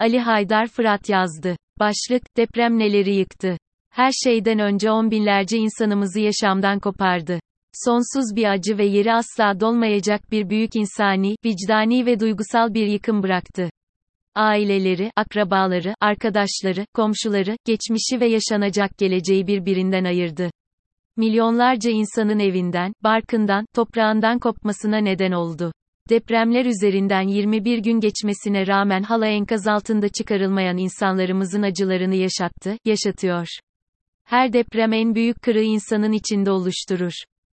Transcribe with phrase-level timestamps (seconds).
[0.00, 1.56] Ali Haydar Fırat yazdı.
[1.78, 3.56] Başlık, deprem neleri yıktı?
[3.90, 7.40] Her şeyden önce on binlerce insanımızı yaşamdan kopardı.
[7.84, 13.22] Sonsuz bir acı ve yeri asla dolmayacak bir büyük insani, vicdani ve duygusal bir yıkım
[13.22, 13.70] bıraktı.
[14.34, 20.50] Aileleri, akrabaları, arkadaşları, komşuları, geçmişi ve yaşanacak geleceği birbirinden ayırdı.
[21.16, 25.72] Milyonlarca insanın evinden, barkından, toprağından kopmasına neden oldu.
[26.10, 33.46] Depremler üzerinden 21 gün geçmesine rağmen hala enkaz altında çıkarılmayan insanlarımızın acılarını yaşattı, yaşatıyor.
[34.24, 37.12] Her deprem en büyük kırığı insanın içinde oluşturur.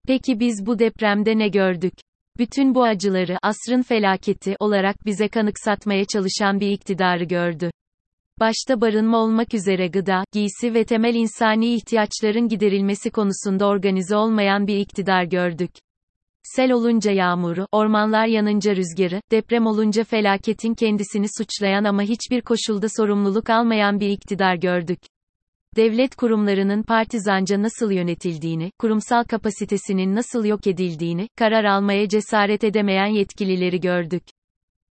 [0.07, 1.93] Peki biz bu depremde ne gördük?
[2.37, 7.71] Bütün bu acıları asrın felaketi olarak bize kanıksatmaya çalışan bir iktidarı gördü.
[8.39, 14.77] Başta barınma olmak üzere gıda, giysi ve temel insani ihtiyaçların giderilmesi konusunda organize olmayan bir
[14.77, 15.71] iktidar gördük.
[16.55, 23.49] Sel olunca yağmuru, ormanlar yanınca rüzgarı, deprem olunca felaketin kendisini suçlayan ama hiçbir koşulda sorumluluk
[23.49, 24.99] almayan bir iktidar gördük.
[25.75, 33.79] Devlet kurumlarının partizanca nasıl yönetildiğini, kurumsal kapasitesinin nasıl yok edildiğini, karar almaya cesaret edemeyen yetkilileri
[33.79, 34.23] gördük.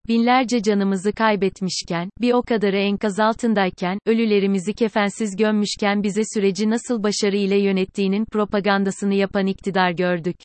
[0.08, 7.38] Binlerce canımızı kaybetmişken, bir o kadarı enkaz altındayken, ölülerimizi kefensiz gömmüşken bize süreci nasıl başarı
[7.38, 10.36] ile yönettiğinin propagandasını yapan iktidar gördük.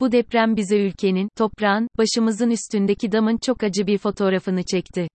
[0.00, 5.08] Bu deprem bize ülkenin, toprağın, başımızın üstündeki damın çok acı bir fotoğrafını çekti.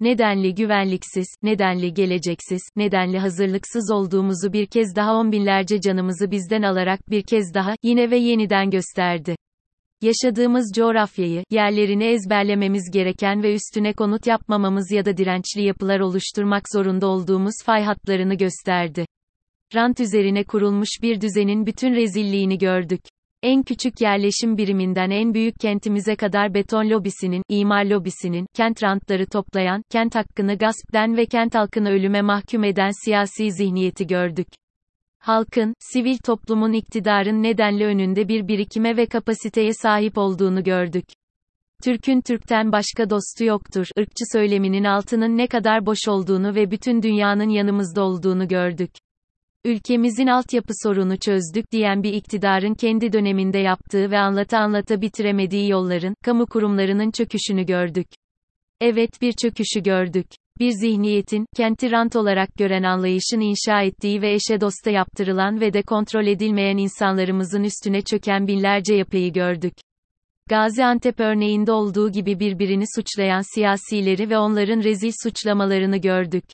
[0.00, 7.10] Nedenli güvenliksiz, nedenli geleceksiz, nedenli hazırlıksız olduğumuzu bir kez daha on binlerce canımızı bizden alarak
[7.10, 9.36] bir kez daha, yine ve yeniden gösterdi.
[10.02, 17.06] Yaşadığımız coğrafyayı, yerlerini ezberlememiz gereken ve üstüne konut yapmamamız ya da dirençli yapılar oluşturmak zorunda
[17.06, 19.06] olduğumuz fay hatlarını gösterdi.
[19.74, 23.00] Rant üzerine kurulmuş bir düzenin bütün rezilliğini gördük.
[23.42, 29.82] En küçük yerleşim biriminden en büyük kentimize kadar beton lobisinin, imar lobisinin, kent rantları toplayan,
[29.90, 34.46] kent hakkını gaspten ve kent halkını ölüme mahkum eden siyasi zihniyeti gördük.
[35.18, 41.04] Halkın, sivil toplumun iktidarın nedenli önünde bir birikime ve kapasiteye sahip olduğunu gördük.
[41.84, 47.48] Türk'ün Türk'ten başka dostu yoktur, ırkçı söyleminin altının ne kadar boş olduğunu ve bütün dünyanın
[47.48, 48.90] yanımızda olduğunu gördük.
[49.64, 56.14] Ülkemizin altyapı sorunu çözdük diyen bir iktidarın kendi döneminde yaptığı ve anlata anlata bitiremediği yolların,
[56.24, 58.06] kamu kurumlarının çöküşünü gördük.
[58.80, 60.26] Evet bir çöküşü gördük.
[60.60, 65.82] Bir zihniyetin, kenti rant olarak gören anlayışın inşa ettiği ve eşe dosta yaptırılan ve de
[65.82, 69.74] kontrol edilmeyen insanlarımızın üstüne çöken binlerce yapıyı gördük.
[70.48, 76.44] Gaziantep örneğinde olduğu gibi birbirini suçlayan siyasileri ve onların rezil suçlamalarını gördük.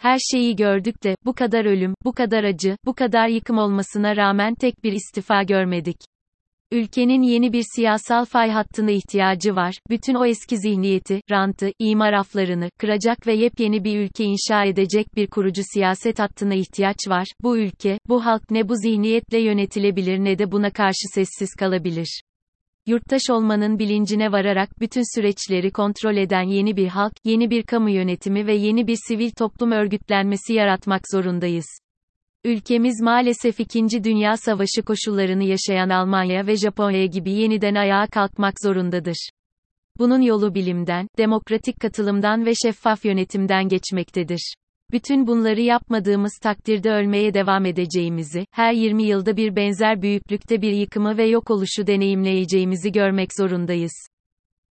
[0.00, 4.54] Her şeyi gördük de, bu kadar ölüm, bu kadar acı, bu kadar yıkım olmasına rağmen
[4.54, 5.96] tek bir istifa görmedik.
[6.72, 12.70] Ülkenin yeni bir siyasal fay hattına ihtiyacı var, bütün o eski zihniyeti, rantı, imar aflarını,
[12.78, 17.98] kıracak ve yepyeni bir ülke inşa edecek bir kurucu siyaset hattına ihtiyaç var, bu ülke,
[18.08, 22.22] bu halk ne bu zihniyetle yönetilebilir ne de buna karşı sessiz kalabilir.
[22.86, 28.46] Yurttaş olmanın bilincine vararak bütün süreçleri kontrol eden yeni bir halk, yeni bir kamu yönetimi
[28.46, 31.66] ve yeni bir sivil toplum örgütlenmesi yaratmak zorundayız.
[32.44, 34.04] Ülkemiz maalesef 2.
[34.04, 39.30] Dünya Savaşı koşullarını yaşayan Almanya ve Japonya gibi yeniden ayağa kalkmak zorundadır.
[39.98, 44.54] Bunun yolu bilimden, demokratik katılımdan ve şeffaf yönetimden geçmektedir.
[44.92, 51.16] Bütün bunları yapmadığımız takdirde ölmeye devam edeceğimizi, her 20 yılda bir benzer büyüklükte bir yıkımı
[51.16, 53.92] ve yok oluşu deneyimleyeceğimizi görmek zorundayız.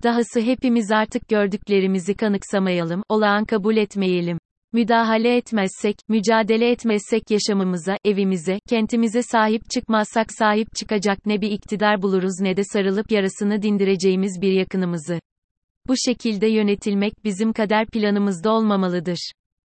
[0.03, 4.39] Dahası hepimiz artık gördüklerimizi kanıksamayalım, olağan kabul etmeyelim.
[4.73, 12.41] Müdahale etmezsek, mücadele etmezsek yaşamımıza, evimize, kentimize sahip çıkmazsak sahip çıkacak ne bir iktidar buluruz
[12.41, 15.21] ne de sarılıp yarasını dindireceğimiz bir yakınımızı.
[15.87, 19.33] Bu şekilde yönetilmek bizim kader planımızda olmamalıdır.